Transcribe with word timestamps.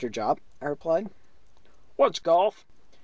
Jopp?" 0.09 0.39
I 0.59 0.65
replied. 0.65 1.11
"What's 1.95 2.17
golf?" 2.17 2.65